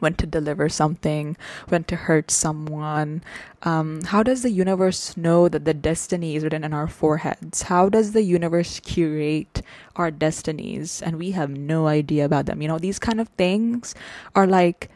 [0.03, 1.37] when to deliver something,
[1.69, 3.23] when to hurt someone.
[3.63, 7.63] Um, how does the universe know that the destiny is written in our foreheads?
[7.63, 9.63] How does the universe curate
[9.95, 12.61] our destinies and we have no idea about them?
[12.61, 13.95] You know, these kind of things
[14.35, 14.91] are like,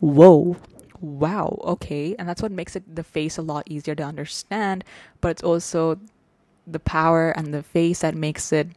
[0.00, 0.56] whoa,
[1.00, 2.16] wow, okay.
[2.18, 4.82] And that's what makes it the face a lot easier to understand,
[5.20, 6.00] but it's also
[6.66, 8.68] the power and the face that makes it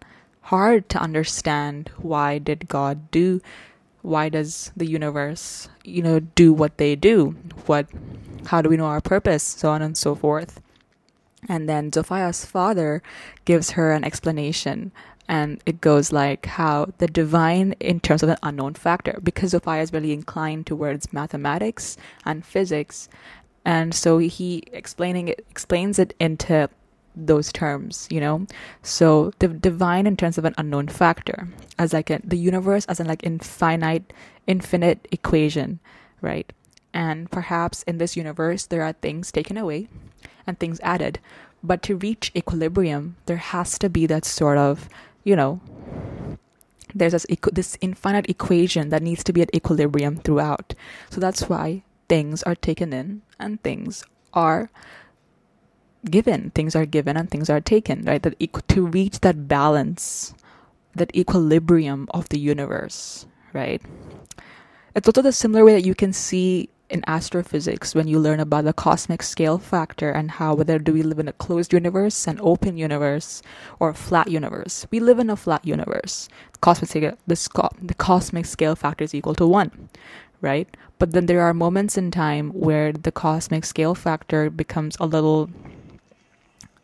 [0.46, 3.41] hard to understand why did God do
[4.02, 7.36] why does the universe you know do what they do?
[7.66, 7.88] What
[8.48, 9.44] how do we know our purpose?
[9.44, 10.62] So on and so forth.
[11.50, 13.02] And then Zofia's father
[13.46, 14.92] gives her an explanation
[15.28, 19.82] and it goes like how the divine in terms of an unknown factor because Zofia
[19.82, 23.10] is really inclined towards mathematics and physics
[23.64, 26.70] and so he explaining it explains it into
[27.15, 28.45] those terms you know?
[28.82, 31.47] So the divine in terms of an unknown factor
[31.78, 34.13] as like a, the universe as an like infinite
[34.47, 35.80] infinite equation
[36.21, 36.52] right?
[36.93, 39.88] And perhaps in this universe there are things taken away
[40.45, 41.19] and things added
[41.63, 44.89] but to reach equilibrium there has to be that sort of
[45.24, 45.62] you know
[46.93, 50.74] there's this, this infinite equation that needs to be at equilibrium throughout.
[51.10, 54.69] So that's why things are taken in and things are
[56.10, 56.52] given.
[56.52, 58.22] Things are given and things are taken right?
[58.22, 60.34] That to reach that balance
[60.96, 63.82] that equilibrium of the universe right?
[64.96, 68.66] It's also the similar way that you can see in astrophysics when you learn about
[68.66, 72.38] the cosmic scale factor and how whether do we live in a closed universe an
[72.42, 73.42] open universe
[73.80, 74.86] or a flat universe.
[74.92, 76.28] We live in a flat universe.
[76.60, 79.90] Cosmic scale, the, the cosmic scale factor is equal to 1
[80.42, 80.76] right?
[81.00, 85.50] But then there are moments in time where the cosmic scale factor becomes a little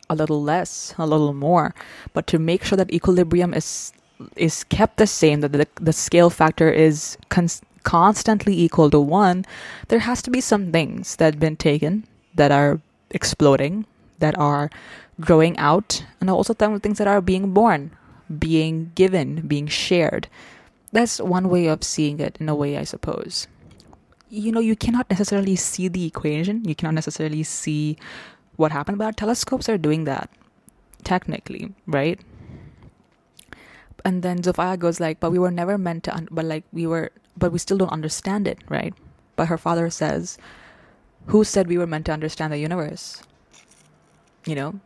[0.10, 1.74] a little less, a little more.
[2.14, 3.94] But to make sure that equilibrium is
[4.36, 7.50] is kept the same, that the, the scale factor is con-
[7.84, 9.46] constantly equal to one,
[9.90, 13.86] there has to be some things that have been taken that are exploding,
[14.20, 14.70] that are
[15.22, 17.92] growing out, and also some things that are being born,
[18.40, 20.28] being given, being shared.
[20.92, 23.48] That's one way of seeing it, in a way, I suppose.
[24.30, 27.98] You know, you cannot necessarily see the equation, you cannot necessarily see
[28.58, 30.30] what happened, but telescopes are doing that
[31.04, 32.20] technically, right?
[34.04, 36.86] And then Zofia goes like, "But we were never meant to, un- but like we
[36.88, 38.94] were, but we still don't understand it, right?"
[39.36, 40.38] But her father says,
[41.28, 43.22] "Who said we were meant to understand the universe?"
[44.46, 44.80] You know,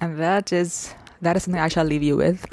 [0.00, 2.46] and that is that is something I shall leave you with.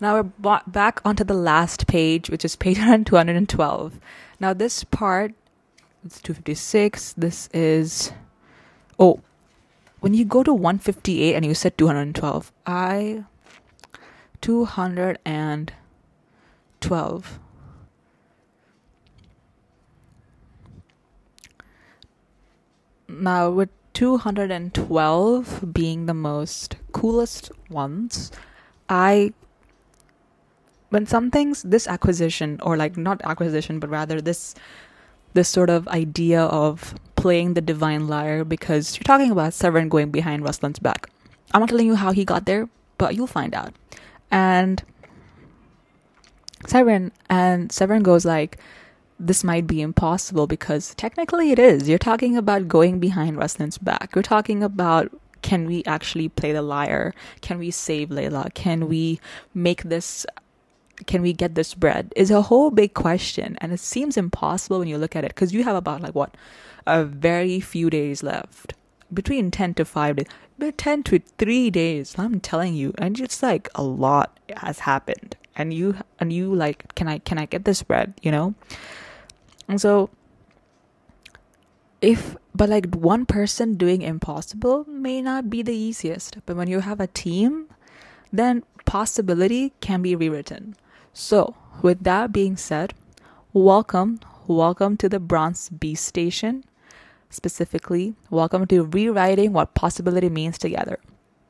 [0.00, 4.00] Now we're b- back onto the last page, which is page 212.
[4.40, 5.32] Now this part,
[6.04, 7.14] it's 256.
[7.16, 8.12] This is,
[8.98, 9.20] oh,
[10.00, 13.24] when you go to 158 and you said 212, I
[14.40, 17.38] 212
[23.08, 28.30] now with 212 being the most coolest ones
[28.88, 29.32] i
[30.90, 34.54] when some things this acquisition or like not acquisition but rather this
[35.32, 40.10] this sort of idea of playing the divine lyre because you're talking about Severin going
[40.10, 41.08] behind Ruslan's back.
[41.52, 43.74] I'm not telling you how he got there, but you'll find out.
[44.30, 44.82] And
[46.66, 48.58] Severin and Severin goes like,
[49.18, 51.88] this might be impossible because technically it is.
[51.88, 54.10] You're talking about going behind Ruslan's back.
[54.14, 55.10] You're talking about
[55.42, 57.14] can we actually play the lyre?
[57.40, 58.50] Can we save Laila?
[58.54, 59.20] Can we
[59.54, 60.26] make this
[61.04, 64.88] can we get this bread is a whole big question and it seems impossible when
[64.88, 66.34] you look at it because you have about like what
[66.86, 68.74] a very few days left.
[69.12, 70.26] Between 10 to 5 days
[70.58, 72.94] but 10 to 3 days i'm telling you.
[72.98, 75.36] And it's like a lot has happened.
[75.54, 78.54] And you and you like can i can i get this bread you know?
[79.68, 80.10] And so
[82.00, 86.38] if but like one person doing impossible may not be the easiest.
[86.46, 87.68] But when you have a team
[88.32, 90.76] then possibility can be rewritten.
[91.12, 92.94] So, with that being said,
[93.52, 96.64] welcome, welcome to the Bronzed Beast Station.
[97.30, 100.98] Specifically, welcome to rewriting what possibility means together.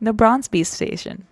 [0.01, 1.27] The Bronzed Beast Station.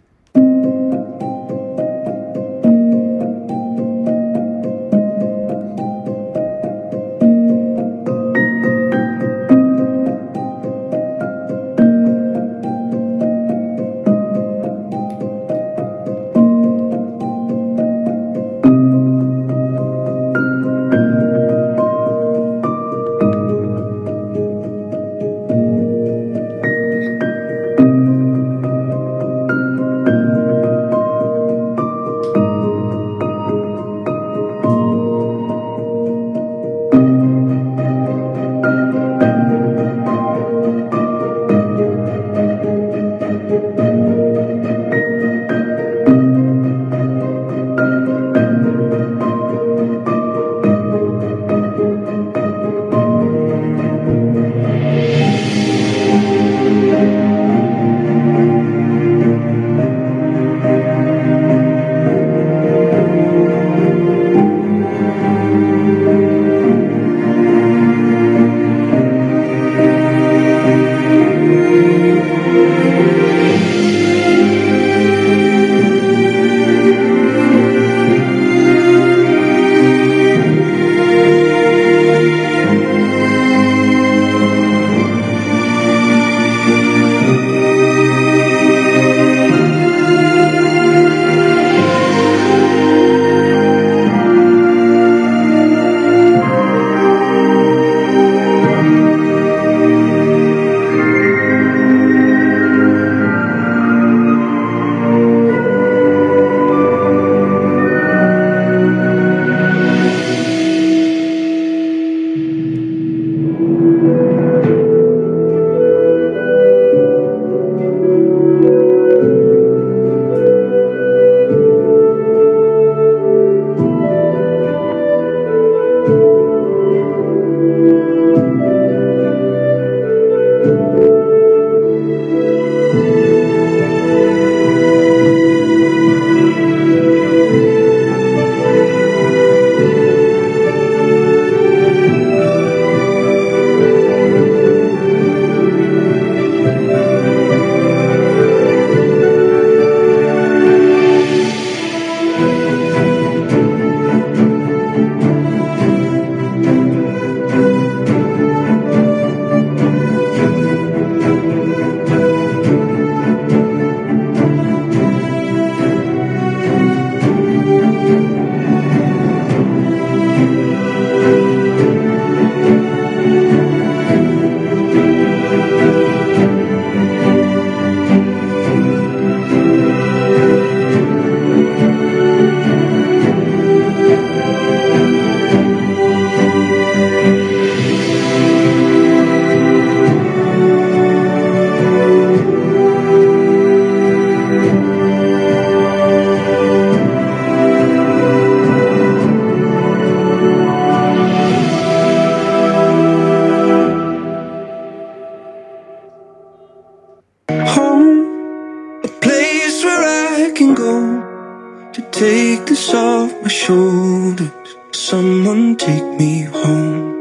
[210.64, 214.50] can go to take this off my shoulders.
[214.92, 217.13] Someone take me home.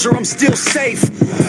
[0.00, 1.04] exposure, I'm still safe.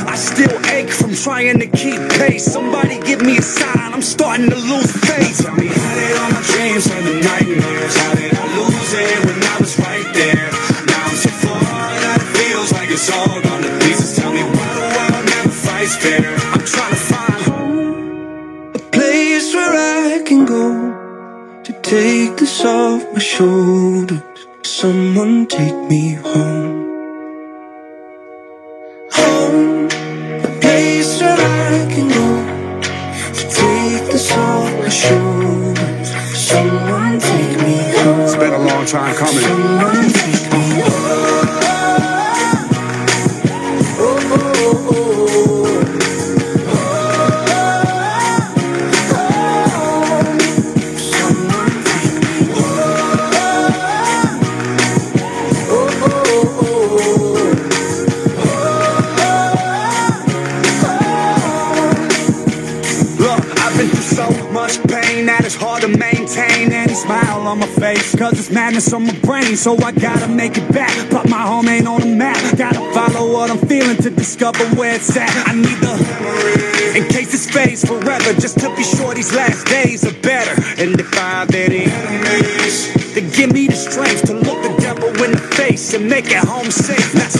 [0.08, 2.43] I still ache from trying to keep pace.
[2.43, 5.41] Somebody give me a sign, I'm starting to lose faith.
[5.45, 7.41] Tell me how did all my dreams and the night.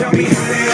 [0.02, 0.71] tell me how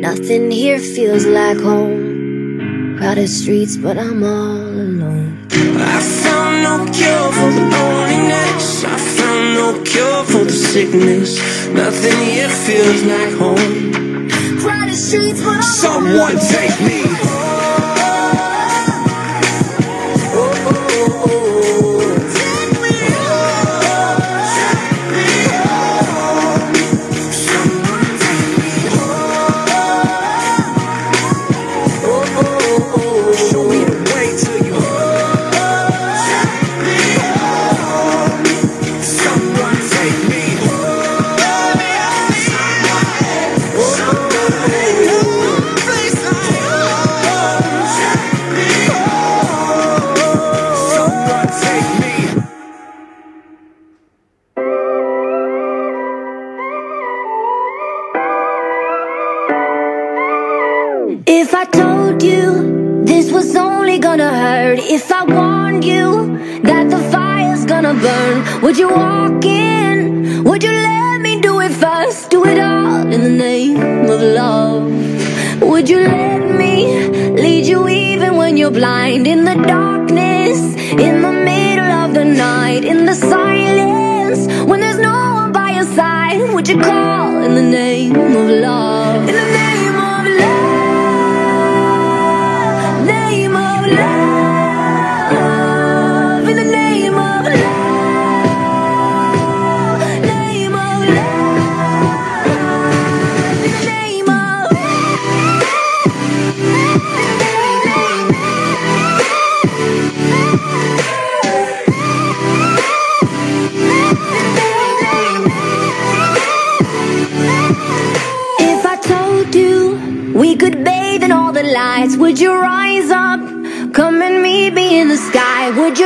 [0.00, 2.96] Nothing here feels like home.
[2.96, 5.46] Crowded streets, but I'm all alone.
[5.52, 8.82] I found no cure for the loneliness.
[8.82, 11.36] I found no cure for the sickness.
[11.68, 14.30] Nothing here feels like home.
[14.58, 17.59] Crowded streets, but I'm Someone take me.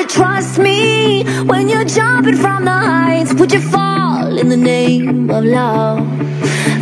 [0.09, 3.35] trust me when you're jumping from the heights?
[3.35, 6.01] Would you fall in the name of love?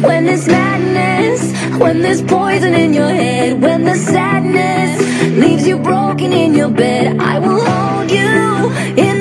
[0.02, 5.00] When there's madness, when there's poison in your head, when the sadness
[5.38, 9.11] leaves you broken in your bed, I will hold you.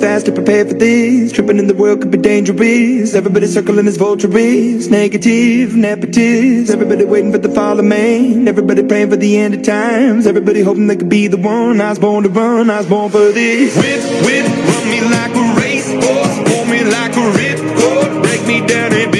[0.00, 3.14] Fast to prepare for this Tripping in the world could be dangerous.
[3.14, 4.88] Everybody circling as vultures.
[4.88, 6.70] Negative, nepotist.
[6.70, 8.48] Everybody waiting for the fall of man.
[8.48, 10.26] Everybody praying for the end of times.
[10.26, 11.80] Everybody hoping they could be the one.
[11.80, 13.76] I was born to run, I was born for this.
[13.76, 18.22] Whip, whip, run me like a racehorse Pull me like a ripcord.
[18.22, 19.19] Break me down and build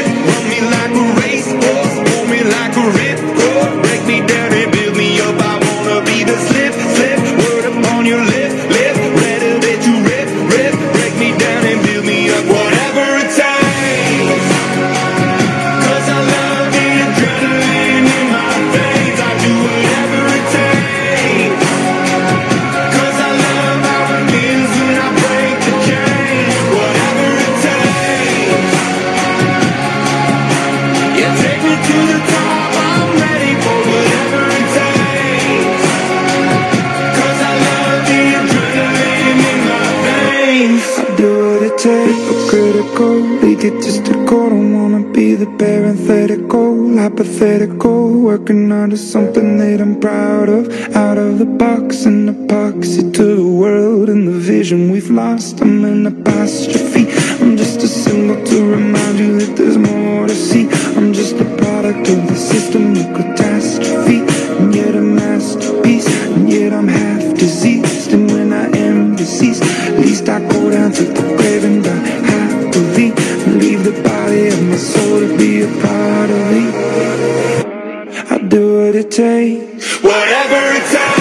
[48.51, 50.67] working on something that I'm proud of.
[50.95, 55.85] Out of the box, an epoxy to the world And the vision we've lost, I'm
[55.85, 57.05] an apostrophe.
[57.41, 60.67] I'm just a symbol to remind you that there's more to see.
[60.97, 64.19] I'm just a product of the system of catastrophe.
[64.59, 68.11] And yet a masterpiece, and yet I'm half diseased.
[68.11, 72.05] And when I am deceased, at least I go down to the grave and die
[72.31, 73.13] happily.
[73.45, 77.50] And leave the body of my soul to be a part of me
[78.95, 81.20] it takes Whatever it takes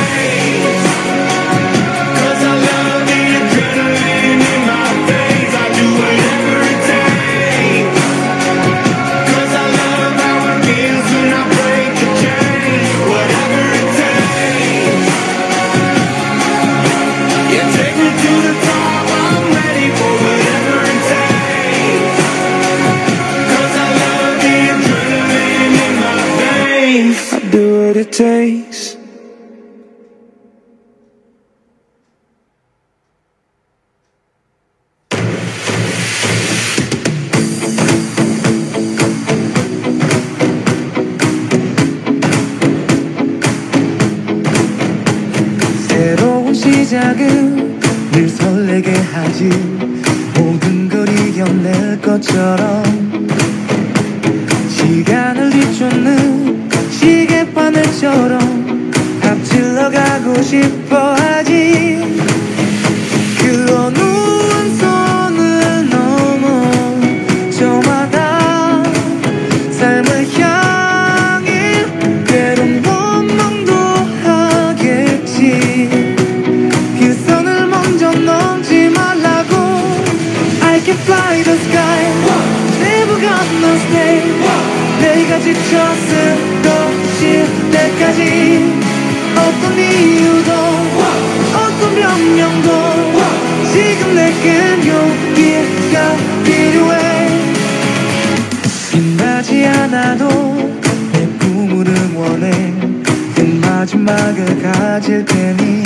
[104.90, 105.84] 가질 테니.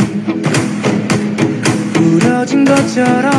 [1.93, 3.34] 부러진 것처럼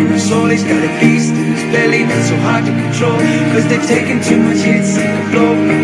[0.00, 3.18] in his soul He's got a beast in his belly that's so hard to control.
[3.52, 5.79] Cause they've taken too much hits and the blow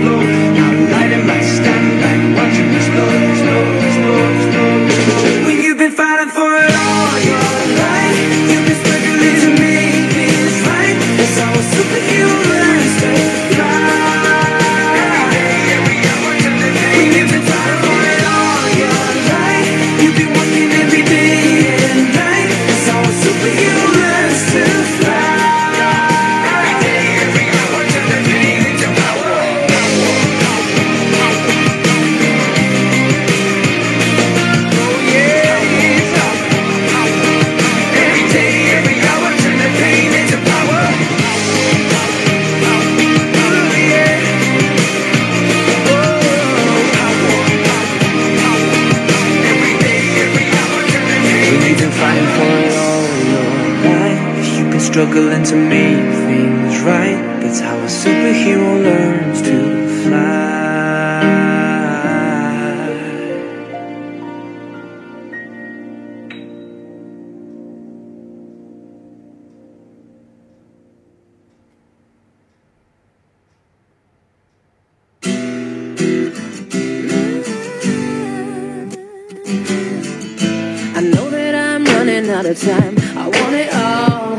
[79.48, 82.96] I know that I'm running out of time.
[83.16, 84.36] I want it all.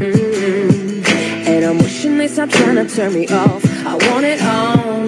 [0.00, 1.48] Mm -hmm.
[1.50, 3.62] And I'm wishing they stop trying to turn me off.
[3.64, 5.02] I want it all.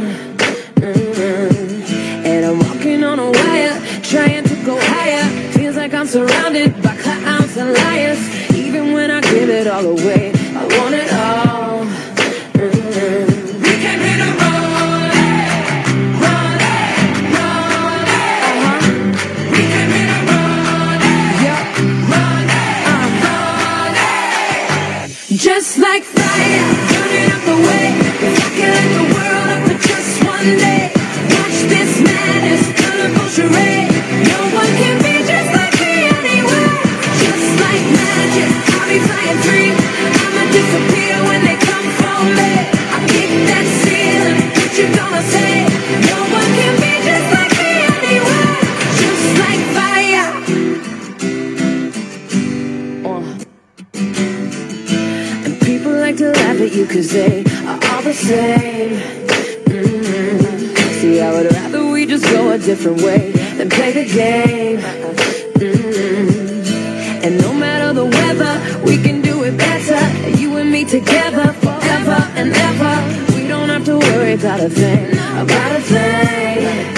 [0.81, 2.29] Mm -hmm.
[2.31, 5.27] And I'm walking on a wire, trying to go higher.
[5.53, 8.21] Feels like I'm surrounded by clowns and liars.
[8.65, 11.36] Even when I give it all away, I want it all.
[56.97, 58.97] Cause they are all the same.
[59.67, 60.93] Mm-hmm.
[60.99, 64.79] See, I would rather we just go a different way Than play the game.
[65.61, 67.23] Mm-hmm.
[67.23, 70.39] And no matter the weather We can do it better.
[70.39, 73.37] You and me together Forever and ever.
[73.37, 76.96] We don't have to worry about a thing About a thing.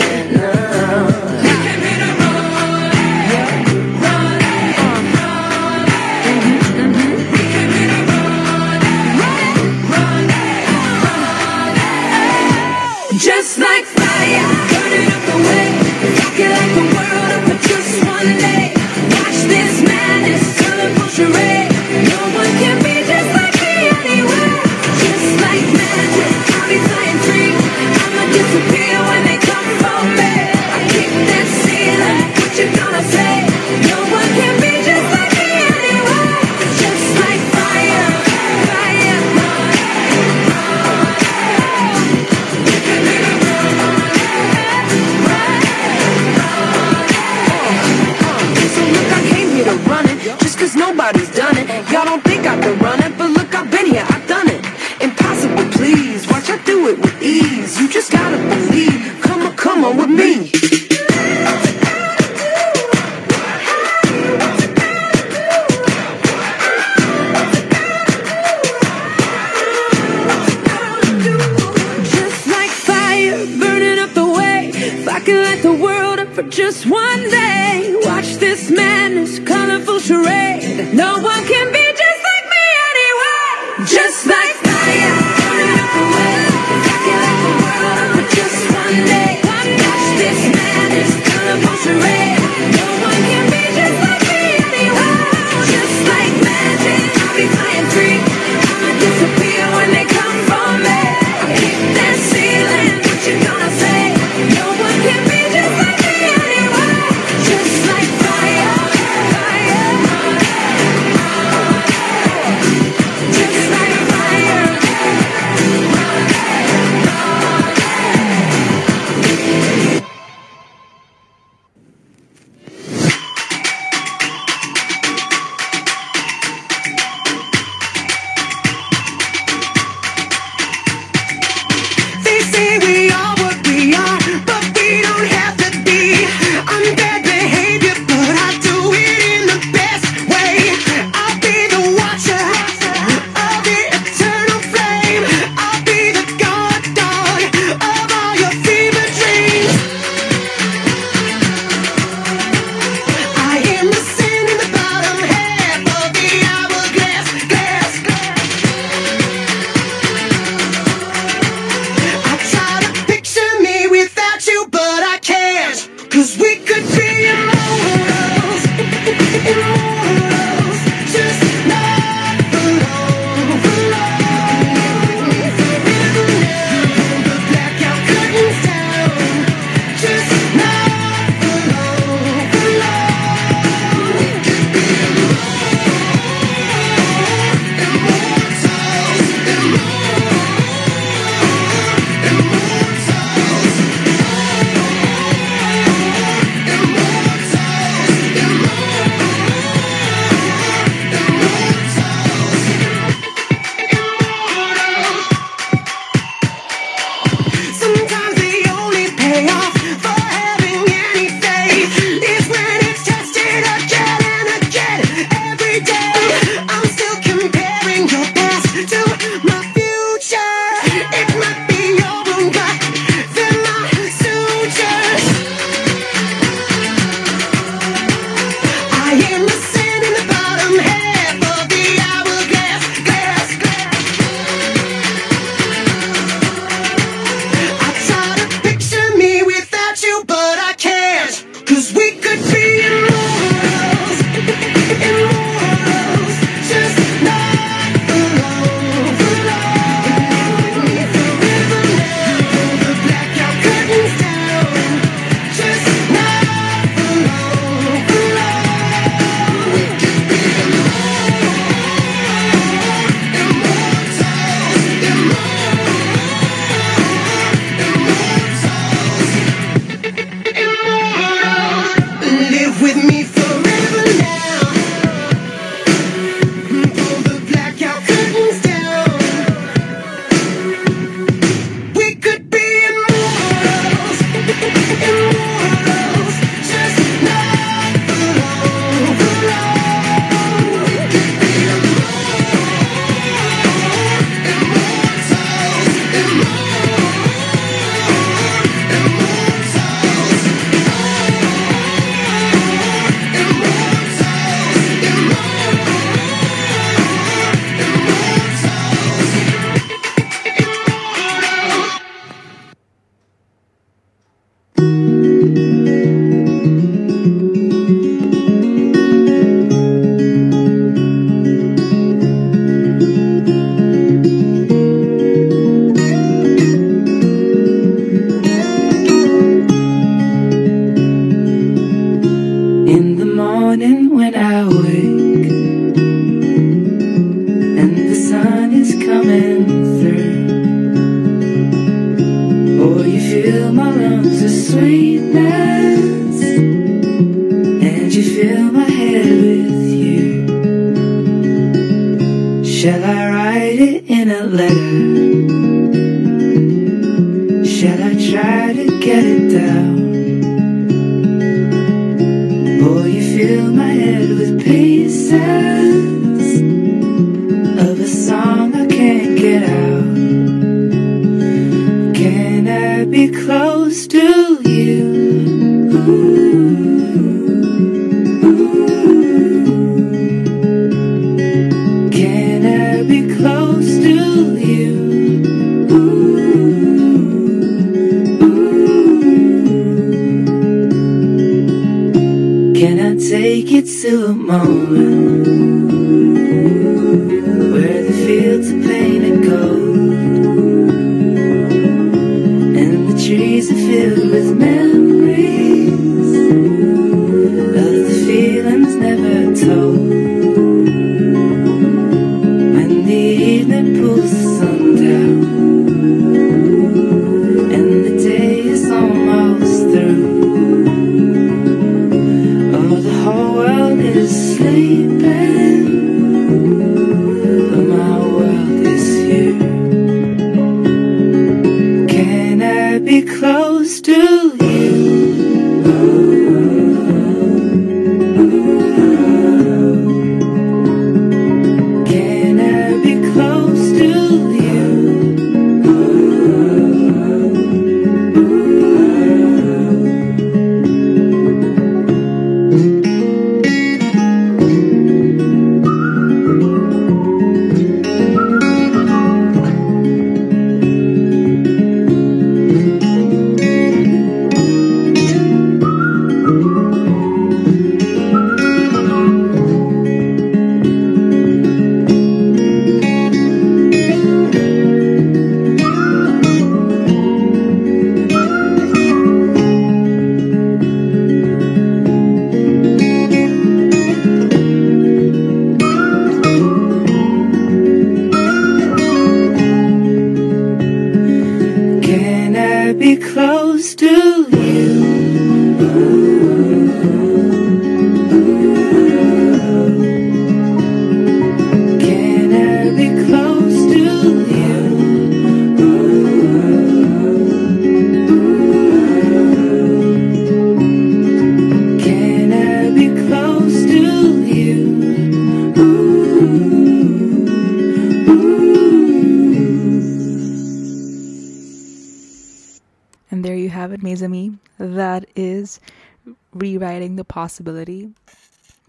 [527.49, 528.11] Possibility,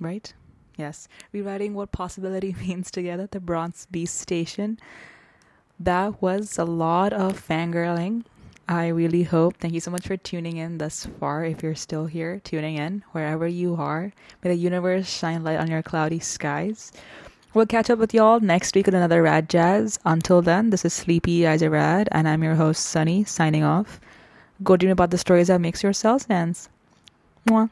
[0.01, 0.33] right?
[0.75, 4.77] Yes, rewriting what possibility means together at the Bronzed Beast Station.
[5.79, 8.25] That was a lot of fangirling.
[8.67, 9.55] I really hope.
[9.55, 11.45] Thank you so much for tuning in thus far.
[11.45, 14.11] If you're still here, tuning in, wherever you are,
[14.43, 16.91] may the universe shine light on your cloudy skies.
[17.53, 19.99] We'll catch up with y'all next week with another Rad Jazz.
[20.03, 24.01] Until then, this is Sleepy Eyes Rad, and I'm your host, Sunny, signing off.
[24.61, 26.67] Go dream about the stories that makes your cells dance.
[27.47, 27.69] Mwah.